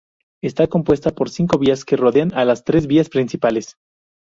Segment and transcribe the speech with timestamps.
[0.41, 3.77] Está compuesta por cinco vías que rodean a las tres vías principales.